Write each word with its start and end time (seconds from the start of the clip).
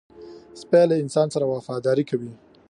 سپي 0.61 0.81
له 0.89 0.95
انسان 1.03 1.27
سره 1.35 1.45
وفاداري 1.53 2.03
کوي. 2.09 2.31